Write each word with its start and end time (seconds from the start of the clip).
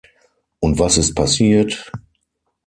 Und 0.61 0.79
was 0.79 0.97
ist 0.97 1.13
passiert? 1.13 1.91